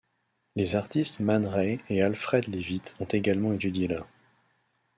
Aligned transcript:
Les 0.55 0.75
artistes 0.75 1.19
Man 1.19 1.45
Ray 1.45 1.77
et 1.87 2.01
Alfred 2.01 2.47
Levitt 2.51 2.95
ont 2.99 3.05
également 3.05 3.53
étudié 3.53 3.87
là. 3.87 4.07